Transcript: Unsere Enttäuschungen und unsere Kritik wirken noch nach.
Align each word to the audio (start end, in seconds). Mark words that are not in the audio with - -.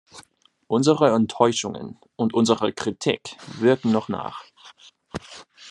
Unsere 0.65 1.13
Enttäuschungen 1.13 1.95
und 2.15 2.33
unsere 2.33 2.73
Kritik 2.73 3.37
wirken 3.59 3.91
noch 3.91 4.07
nach. 4.09 4.43